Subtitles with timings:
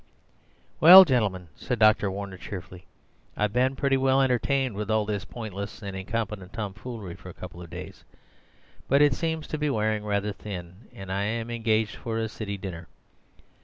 [0.79, 2.09] "Well, gentlemen," said Dr.
[2.09, 2.87] Warner cheerfully,
[3.37, 7.61] "I've been pretty well entertained with all this pointless and incompetent tomfoolery for a couple
[7.61, 8.03] of days;
[8.87, 12.87] but it seems to be wearing rather thin, and I'm engaged for a city dinner.